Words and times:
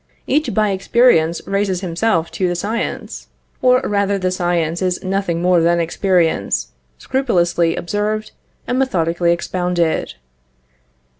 Each 0.25 0.51
by 0.51 0.71
experience 0.71 1.43
raises 1.45 1.81
himself 1.81 2.31
to 2.31 2.47
the 2.47 2.55
science; 2.55 3.27
or 3.61 3.81
rather 3.81 4.17
the 4.17 4.31
science 4.31 4.81
is 4.81 5.03
nothing 5.03 5.43
more 5.43 5.61
than 5.61 5.79
experience, 5.79 6.69
scrupulously 6.97 7.75
observed 7.75 8.31
and 8.65 8.79
methodically 8.79 9.31
expounded. 9.31 10.15